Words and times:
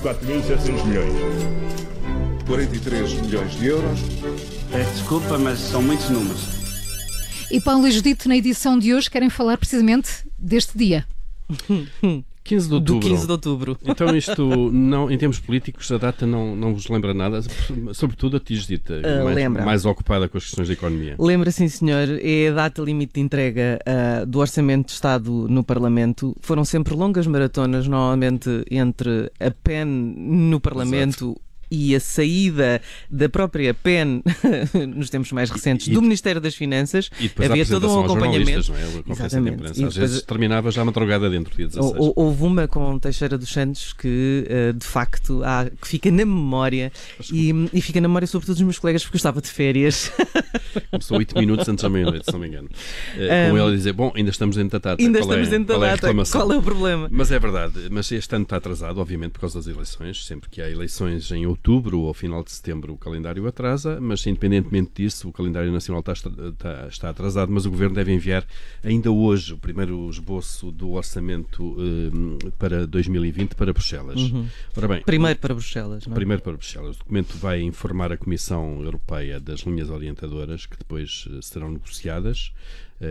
4.700 0.00 0.84
milhões. 0.86 1.12
43 2.46 3.12
milhões 3.20 3.52
de 3.52 3.66
euros. 3.66 4.00
Peço 4.70 4.90
desculpa, 4.92 5.38
mas 5.38 5.58
são 5.58 5.82
muitos 5.82 6.08
números. 6.08 6.62
E 7.50 7.60
Paulo 7.60 7.86
e 7.86 7.90
Judito, 7.92 8.28
na 8.28 8.36
edição 8.36 8.78
de 8.78 8.94
hoje, 8.94 9.10
querem 9.10 9.28
falar 9.28 9.58
precisamente 9.58 10.26
deste 10.38 10.76
dia. 10.76 11.06
15 12.44 12.68
de 12.68 12.74
outubro. 12.74 13.00
Do 13.00 13.08
15 13.08 13.26
de 13.26 13.32
outubro. 13.32 13.78
Então 13.84 14.16
isto, 14.16 14.70
não, 14.72 15.10
em 15.10 15.16
termos 15.16 15.38
políticos, 15.38 15.90
a 15.92 15.98
data 15.98 16.26
não, 16.26 16.56
não 16.56 16.74
vos 16.74 16.88
lembra 16.88 17.14
nada, 17.14 17.40
sobretudo 17.92 18.36
a 18.36 18.40
ti, 18.40 18.56
Judita, 18.56 19.00
Uh, 19.02 19.24
mais, 19.24 19.36
lembra. 19.36 19.64
mais 19.64 19.84
ocupada 19.84 20.28
com 20.28 20.38
as 20.38 20.44
questões 20.44 20.68
da 20.68 20.74
economia. 20.74 21.16
Lembra, 21.18 21.50
sim, 21.50 21.68
senhor, 21.68 22.08
é 22.20 22.48
a 22.48 22.52
data 22.52 22.82
limite 22.82 23.14
de 23.14 23.20
entrega 23.20 23.78
ah, 23.86 24.24
do 24.24 24.38
Orçamento 24.38 24.86
de 24.86 24.92
Estado 24.92 25.46
no 25.48 25.64
Parlamento. 25.64 26.36
Foram 26.40 26.64
sempre 26.64 26.94
longas 26.94 27.26
maratonas, 27.26 27.88
normalmente 27.88 28.64
entre 28.70 29.30
a 29.40 29.50
PEN 29.50 29.86
no 29.86 30.60
Parlamento. 30.60 31.36
E 31.74 31.96
a 31.96 32.00
saída 32.00 32.82
da 33.10 33.28
própria 33.30 33.72
PEN 33.72 34.22
nos 34.94 35.08
tempos 35.08 35.32
mais 35.32 35.48
recentes 35.50 35.86
E- 35.86 35.90
do 35.92 36.02
Ministério 36.02 36.38
das 36.38 36.54
Finanças 36.54 37.08
E 37.18 37.30
havia 37.42 37.62
a 37.62 37.66
todo 37.66 37.88
um 37.88 38.04
acompanhamento. 38.04 38.72
é? 38.74 39.10
A 39.10 39.12
Exatamente. 39.12 39.64
Às 39.64 39.72
depois- 39.76 39.96
vezes 39.96 40.22
terminava 40.22 40.70
já 40.70 40.84
madrugada 40.84 41.30
dentro, 41.30 41.56
dia 41.56 41.66
16. 41.68 41.94
Hou- 41.96 42.12
Houve 42.14 42.42
uma 42.44 42.68
com 42.68 42.98
Teixeira 42.98 43.38
dos 43.38 43.48
Santos 43.48 43.94
que, 43.94 44.44
eh, 44.50 44.72
de 44.72 44.84
facto, 44.84 45.42
há, 45.44 45.64
que 45.80 45.88
fica 45.88 46.10
na 46.10 46.26
memória 46.26 46.92
e, 47.32 47.52
e 47.72 47.80
fica 47.80 48.00
na 48.02 48.08
memória 48.08 48.26
sobretudo 48.26 48.56
dos 48.56 48.62
meus 48.64 48.78
colegas 48.78 49.02
porque 49.02 49.16
eu 49.16 49.18
estava 49.18 49.40
de 49.40 49.48
férias. 49.48 50.12
Começou 50.90 51.16
8 51.16 51.38
minutos 51.38 51.66
antes 51.68 51.82
da 51.82 51.88
meia-noite, 51.88 52.26
se 52.26 52.32
não 52.32 52.38
me 52.40 52.48
engano. 52.48 52.68
Eh, 53.16 53.48
com 53.48 53.54
Um, 53.54 53.58
ele 53.58 53.72
a 53.72 53.76
dizer, 53.76 53.92
bom, 53.94 54.12
ainda 54.14 54.30
estamos 54.30 54.56
dentro 54.56 54.78
da 54.78 54.90
data. 54.90 55.02
Ainda 55.02 55.18
qual 55.20 55.30
estamos 55.30 55.48
é, 55.48 55.50
dentro 55.50 55.66
da 55.68 55.74
qual 55.74 55.84
é 55.84 55.88
a 55.88 55.90
data. 55.92 56.06
reclamação? 56.06 56.40
Qual 56.42 56.52
é 56.52 56.58
o 56.58 56.62
problema? 56.62 57.08
Mas 57.10 57.32
é 57.32 57.38
verdade, 57.38 57.88
mas 57.90 58.12
este 58.12 58.34
ano 58.34 58.42
está 58.42 58.56
atrasado, 58.58 58.98
obviamente, 59.00 59.30
por 59.32 59.40
causa 59.40 59.58
das 59.58 59.66
eleições. 59.66 60.26
Sempre 60.26 60.50
que 60.50 60.60
há 60.60 60.68
eleições 60.68 61.30
em 61.32 61.46
outubro 61.46 61.61
ou 61.70 62.08
ao 62.08 62.14
final 62.14 62.42
de 62.42 62.50
setembro, 62.50 62.92
o 62.92 62.98
calendário 62.98 63.46
atrasa, 63.46 64.00
mas 64.00 64.26
independentemente 64.26 64.90
disso, 64.96 65.28
o 65.28 65.32
calendário 65.32 65.70
nacional 65.70 66.00
está, 66.00 66.12
está, 66.12 66.88
está 66.88 67.10
atrasado, 67.10 67.52
mas 67.52 67.66
o 67.66 67.70
Governo 67.70 67.94
deve 67.94 68.12
enviar 68.12 68.44
ainda 68.82 69.10
hoje 69.10 69.54
o 69.54 69.58
primeiro 69.58 70.08
esboço 70.10 70.72
do 70.72 70.92
orçamento 70.92 71.76
eh, 71.78 72.50
para 72.58 72.86
2020 72.86 73.54
para 73.54 73.72
Bruxelas. 73.72 74.20
Ora 74.76 74.88
bem, 74.88 75.02
Primeiro 75.02 75.38
para 75.38 75.54
Bruxelas, 75.54 76.06
não 76.06 76.12
é? 76.12 76.14
Primeiro 76.14 76.42
para 76.42 76.52
Bruxelas. 76.52 76.96
O 76.96 76.98
documento 76.98 77.36
vai 77.38 77.60
informar 77.60 78.12
a 78.12 78.16
Comissão 78.16 78.82
Europeia 78.82 79.38
das 79.38 79.60
linhas 79.60 79.90
orientadoras 79.90 80.66
que 80.66 80.76
depois 80.76 81.28
eh, 81.30 81.38
serão 81.42 81.70
negociadas 81.70 82.52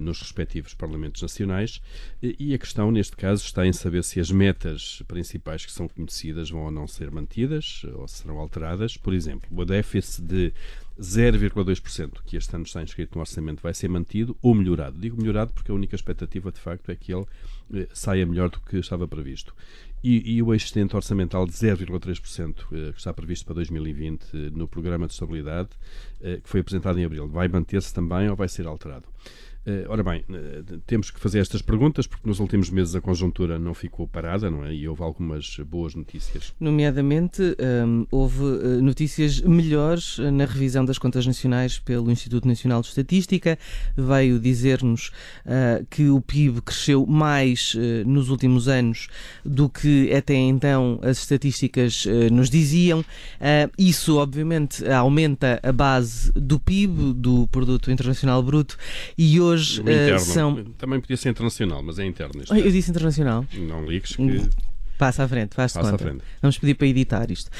nos 0.00 0.20
respectivos 0.20 0.74
Parlamentos 0.74 1.22
Nacionais 1.22 1.80
e 2.22 2.54
a 2.54 2.58
questão, 2.58 2.90
neste 2.90 3.16
caso, 3.16 3.44
está 3.44 3.66
em 3.66 3.72
saber 3.72 4.02
se 4.04 4.20
as 4.20 4.30
metas 4.30 5.02
principais 5.06 5.64
que 5.64 5.72
são 5.72 5.88
conhecidas 5.88 6.50
vão 6.50 6.64
ou 6.64 6.70
não 6.70 6.86
ser 6.86 7.10
mantidas 7.10 7.82
eh, 7.84 7.90
ou 7.94 8.08
serão 8.08 8.38
alteradas. 8.38 8.96
Por 8.96 9.12
exemplo, 9.12 9.48
o 9.50 9.64
déficit 9.64 10.22
de 10.22 10.52
0,2% 10.98 12.22
que 12.24 12.36
este 12.36 12.54
ano 12.54 12.64
está 12.64 12.82
inscrito 12.82 13.16
no 13.16 13.20
orçamento 13.20 13.62
vai 13.62 13.74
ser 13.74 13.88
mantido 13.88 14.36
ou 14.40 14.54
melhorado. 14.54 14.98
Digo 14.98 15.16
melhorado 15.16 15.52
porque 15.52 15.70
a 15.70 15.74
única 15.74 15.96
expectativa, 15.96 16.52
de 16.52 16.60
facto, 16.60 16.90
é 16.90 16.96
que 16.96 17.12
ele 17.12 17.26
eh, 17.74 17.88
saia 17.92 18.26
melhor 18.26 18.50
do 18.50 18.60
que 18.60 18.76
estava 18.76 19.06
previsto. 19.06 19.54
E, 20.02 20.36
e 20.36 20.42
o 20.42 20.54
excedente 20.54 20.94
orçamental 20.94 21.46
de 21.46 21.52
0,3% 21.52 22.56
eh, 22.72 22.92
que 22.92 22.98
está 22.98 23.12
previsto 23.12 23.46
para 23.46 23.54
2020 23.54 24.22
eh, 24.22 24.50
no 24.52 24.68
Programa 24.68 25.06
de 25.06 25.14
Estabilidade, 25.14 25.70
eh, 26.20 26.40
que 26.42 26.48
foi 26.48 26.60
apresentado 26.60 26.98
em 26.98 27.04
abril, 27.06 27.26
vai 27.26 27.48
manter-se 27.48 27.92
também 27.92 28.28
ou 28.28 28.36
vai 28.36 28.48
ser 28.48 28.66
alterado? 28.66 29.06
Eh, 29.66 29.86
ora 29.88 30.02
bem, 30.02 30.22
eh, 30.30 30.62
temos 30.86 31.10
que 31.10 31.18
fazer 31.18 31.38
estas 31.38 31.62
perguntas 31.62 32.06
porque 32.06 32.28
nos 32.28 32.38
últimos 32.38 32.68
meses 32.68 32.94
a 32.94 33.00
conjuntura 33.00 33.58
não 33.58 33.72
ficou 33.72 34.06
parada, 34.06 34.50
não 34.50 34.64
é? 34.64 34.74
E 34.74 34.86
houve 34.86 35.02
algumas 35.02 35.56
boas 35.66 35.94
notícias. 35.94 36.52
Nomeadamente, 36.60 37.42
hum, 37.86 38.06
houve 38.10 38.44
eh, 38.44 38.80
notícias 38.82 39.40
melhores 39.40 40.18
na 40.18 40.44
revisão 40.44 40.84
das 40.84 40.98
contas 40.98 41.26
nacionais 41.26 41.78
pelo 41.78 42.10
Instituto 42.10 42.46
Nacional 42.46 42.82
de 42.82 42.88
Estatística. 42.88 43.58
Veio 43.96 44.38
dizer-nos 44.38 45.10
que 45.90 46.08
o 46.08 46.20
PIB 46.20 46.60
cresceu 46.62 47.06
mais 47.06 47.76
nos 48.06 48.28
últimos 48.28 48.68
anos 48.68 49.08
do 49.44 49.68
que 49.68 50.12
até 50.12 50.34
então 50.34 50.98
as 51.02 51.18
estatísticas 51.18 52.06
nos 52.30 52.50
diziam. 52.50 53.04
Isso, 53.78 54.16
obviamente, 54.18 54.86
aumenta 54.88 55.60
a 55.62 55.72
base 55.72 56.32
do 56.32 56.58
PIB, 56.58 57.14
do 57.14 57.46
Produto 57.48 57.90
Internacional 57.90 58.42
Bruto, 58.42 58.76
e 59.16 59.40
hoje 59.40 59.53
Eh, 59.54 59.80
interno, 59.80 60.18
são. 60.20 60.64
também 60.78 61.00
podia 61.00 61.16
ser 61.16 61.30
internacional, 61.30 61.82
mas 61.82 61.98
é 61.98 62.04
interno. 62.04 62.42
Eu 62.50 62.70
disse 62.70 62.90
internacional. 62.90 63.44
Não 63.54 63.84
ligues 63.84 64.16
que 64.16 64.22
Passa 64.98 65.24
à 65.24 65.28
frente, 65.28 65.54
faz-se 65.54 65.76
passa 65.76 65.88
à 65.88 65.92
conta. 65.92 66.04
frente. 66.04 66.22
Vamos 66.40 66.58
pedir 66.58 66.74
para 66.74 66.86
editar 66.86 67.30
isto. 67.30 67.50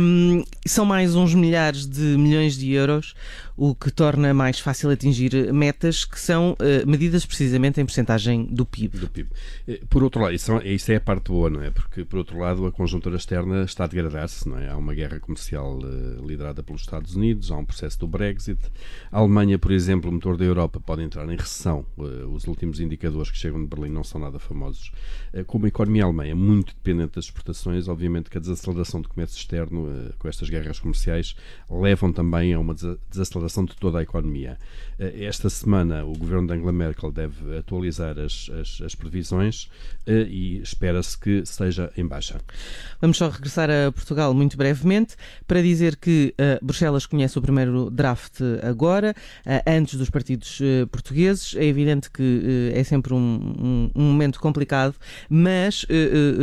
Hum, 0.00 0.44
são 0.66 0.84
mais 0.84 1.14
uns 1.14 1.34
milhares 1.34 1.86
de 1.86 2.00
milhões 2.00 2.56
de 2.56 2.72
euros, 2.72 3.14
o 3.56 3.74
que 3.74 3.90
torna 3.90 4.32
mais 4.34 4.58
fácil 4.60 4.90
atingir 4.90 5.52
metas 5.52 6.04
que 6.04 6.20
são 6.20 6.56
eh, 6.60 6.84
medidas 6.86 7.24
precisamente 7.24 7.80
em 7.80 7.84
percentagem 7.86 8.44
do 8.46 8.64
PIB. 8.66 8.98
do 8.98 9.08
PIB. 9.08 9.30
Eh, 9.66 9.80
Por 9.88 10.02
outro 10.02 10.20
lado, 10.20 10.34
isso, 10.34 10.56
isso 10.64 10.92
é 10.92 10.96
a 10.96 11.00
parte 11.00 11.30
boa, 11.30 11.48
não 11.50 11.62
é? 11.62 11.70
Porque, 11.70 12.04
por 12.04 12.18
outro 12.18 12.38
lado, 12.38 12.66
a 12.66 12.72
conjuntura 12.72 13.16
externa 13.16 13.64
está 13.64 13.84
a 13.84 13.86
degradar-se, 13.86 14.48
não 14.48 14.58
é? 14.58 14.68
Há 14.68 14.76
uma 14.76 14.94
guerra 14.94 15.18
comercial 15.18 15.78
eh, 15.82 16.20
liderada 16.26 16.62
pelos 16.62 16.82
Estados 16.82 17.16
Unidos, 17.16 17.50
há 17.50 17.56
um 17.56 17.64
processo 17.64 17.98
do 17.98 18.06
Brexit. 18.06 18.60
A 19.10 19.18
Alemanha, 19.18 19.58
por 19.58 19.72
exemplo, 19.72 20.10
o 20.10 20.12
motor 20.12 20.36
da 20.36 20.44
Europa, 20.44 20.78
pode 20.78 21.02
entrar 21.02 21.24
em 21.32 21.36
recessão. 21.36 21.84
Eh, 21.98 22.02
os 22.30 22.46
últimos 22.46 22.78
indicadores 22.78 23.30
que 23.30 23.38
chegam 23.38 23.60
de 23.60 23.66
Berlim 23.66 23.90
não 23.90 24.04
são 24.04 24.20
nada 24.20 24.38
famosos. 24.38 24.92
Eh, 25.32 25.42
como 25.44 25.64
a 25.64 25.68
economia 25.68 26.04
alemã 26.04 26.26
é 26.26 26.34
muito 26.34 26.76
dependente 26.86 27.16
das 27.16 27.24
exportações, 27.24 27.88
obviamente 27.88 28.30
que 28.30 28.38
a 28.38 28.40
desaceleração 28.40 29.00
do 29.02 29.08
comércio 29.08 29.36
externo, 29.36 29.88
eh, 29.90 30.12
com 30.20 30.28
estas 30.28 30.48
guerras 30.48 30.78
comerciais, 30.78 31.34
levam 31.68 32.12
também 32.12 32.54
a 32.54 32.60
uma 32.60 32.74
desa- 32.74 32.96
desaceleração 33.10 33.64
de 33.64 33.74
toda 33.74 33.98
a 33.98 34.02
economia. 34.02 34.56
Eh, 35.00 35.24
esta 35.24 35.50
semana, 35.50 36.04
o 36.04 36.12
governo 36.16 36.46
de 36.46 36.52
Angela 36.54 36.72
Merkel 36.72 37.10
deve 37.10 37.58
atualizar 37.58 38.16
as, 38.20 38.48
as, 38.60 38.80
as 38.82 38.94
previsões 38.94 39.68
eh, 40.06 40.28
e 40.30 40.58
espera-se 40.62 41.18
que 41.18 41.30
esteja 41.40 41.90
em 41.96 42.06
baixa. 42.06 42.40
Vamos 43.00 43.16
só 43.16 43.28
regressar 43.28 43.68
a 43.68 43.90
Portugal 43.90 44.32
muito 44.32 44.56
brevemente 44.56 45.16
para 45.46 45.60
dizer 45.60 45.96
que 45.96 46.34
Bruxelas 46.62 47.04
conhece 47.06 47.36
o 47.38 47.42
primeiro 47.42 47.90
draft 47.90 48.40
agora, 48.62 49.14
antes 49.66 49.96
dos 49.98 50.08
partidos 50.10 50.60
portugueses. 50.90 51.54
É 51.56 51.64
evidente 51.64 52.10
que 52.10 52.70
é 52.74 52.84
sempre 52.84 53.12
um, 53.12 53.18
um- 53.18 53.90
um 53.94 54.02
momento 54.04 54.38
complicado, 54.40 54.94
mas 55.28 55.84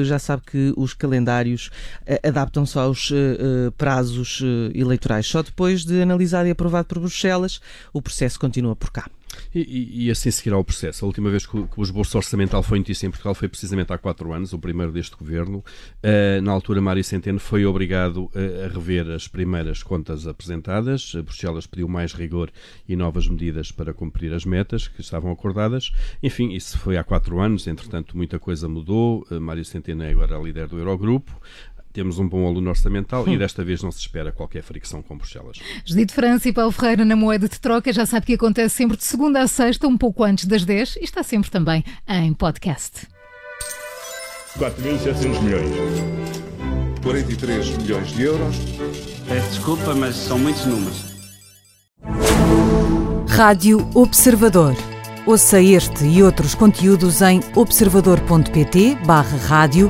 já 0.04 0.20
sabe 0.20 0.33
que 0.42 0.74
os 0.78 0.94
calendários 0.94 1.70
eh, 2.06 2.20
adaptam-se 2.24 2.78
aos 2.78 3.12
eh, 3.12 3.16
eh, 3.16 3.72
prazos 3.78 4.42
eleitorais. 4.74 5.26
Só 5.26 5.42
depois 5.42 5.84
de 5.86 6.02
analisado 6.02 6.48
e 6.48 6.52
aprovado 6.52 6.88
por 6.88 7.00
Bruxelas, 7.00 7.60
o 7.92 8.02
processo 8.02 8.40
continua 8.40 8.76
por 8.76 8.92
cá. 8.92 9.10
E, 9.54 9.60
e- 9.62 10.06
e 10.06 10.12
assim 10.12 10.32
seguirá 10.32 10.58
o 10.58 10.64
processo. 10.64 11.06
A 11.06 11.08
última 11.08 11.30
vez 11.30 11.46
que 11.46 11.58
o, 11.58 11.68
que 11.68 11.80
o 11.80 11.84
esboço 11.84 12.18
orçamental 12.18 12.62
foi 12.64 12.80
notícia 12.80 13.08
em 13.08 13.10
Portugal 13.10 13.34
foi 13.36 13.48
precisamente 13.48 13.92
há 13.94 13.98
quatro 13.98 14.34
anos, 14.34 14.54
o 14.54 14.60
primeiro 14.60 14.92
deste 14.92 15.16
governo. 15.16 15.64
Eh, 16.02 16.40
na 16.42 16.52
altura, 16.52 16.82
Mário 16.82 17.04
Centeno 17.04 17.40
foi 17.40 17.66
obrigado 17.66 18.30
eh, 18.36 18.66
a 18.66 18.68
rever 18.74 19.10
as 19.10 19.28
primeiras 19.28 19.82
contas 19.84 20.28
apresentadas. 20.28 21.14
Eh, 21.16 21.22
Bruxelas 21.22 21.66
pediu 21.68 21.88
mais 21.88 22.14
rigor 22.14 22.52
e 22.88 22.96
novas 22.96 23.28
medidas 23.28 23.72
para 23.72 23.94
cumprir 23.94 24.34
as 24.34 24.46
metas 24.46 24.88
que 24.88 25.02
estavam 25.02 25.32
acordadas. 25.32 25.92
Enfim, 26.22 26.54
isso 26.54 26.78
foi 26.80 26.98
há 26.98 27.04
quatro 27.04 27.40
anos, 27.40 27.68
entretanto, 27.68 28.16
muita 28.18 28.40
coisa 28.40 28.68
mudou. 28.68 29.26
Eh, 29.32 29.40
Mário 29.40 29.64
Centeno 29.66 30.04
é 30.04 30.10
agora 30.12 30.38
líder 30.38 30.68
do 30.68 30.78
Eurogrupo. 30.78 31.32
Temos 31.94 32.18
um 32.18 32.28
bom 32.28 32.48
aluno 32.48 32.72
orçamental 32.72 33.28
e 33.28 33.38
desta 33.38 33.64
vez 33.64 33.84
não 33.84 33.92
se 33.92 34.00
espera 34.00 34.32
qualquer 34.32 34.64
fricção 34.64 35.04
com 35.04 35.16
Bruxelas. 35.16 35.60
Judito 35.86 36.12
França 36.12 36.50
e 36.50 36.54
Paulo 36.54 36.72
Ferreira 36.72 37.06
na 37.06 37.16
moeda 37.16 37.48
de 37.48 37.60
troca. 37.60 37.94
Já 37.94 38.04
sabe 38.08 38.26
que 38.26 38.34
acontece 38.34 38.76
sempre 38.76 38.98
de 38.98 39.04
segunda 39.04 39.42
a 39.42 39.48
sexta, 39.48 39.88
um 39.88 39.96
pouco 39.96 40.24
antes 40.24 40.46
das 40.46 40.66
10 40.66 40.96
e 40.96 41.04
está 41.04 41.22
sempre 41.22 41.52
também 41.52 41.84
em 42.10 42.34
podcast. 42.34 43.08
4.700 44.58 45.42
milhões. 45.44 45.72
43 47.04 47.78
milhões 47.78 48.08
de 48.08 48.24
euros. 48.24 48.56
Peço 49.28 49.50
desculpa, 49.50 49.94
mas 49.94 50.16
são 50.16 50.40
muitos 50.40 50.66
números. 50.66 51.14
Rádio 53.30 53.88
Observador. 53.94 54.76
Ouça 55.26 55.62
este 55.62 56.06
e 56.06 56.22
outros 56.24 56.56
conteúdos 56.56 57.22
em 57.22 57.40
observador.pt/barra 57.56 59.38
rádio 59.38 59.90